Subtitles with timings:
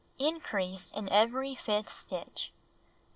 [0.17, 2.51] Increase in every fifth stitch.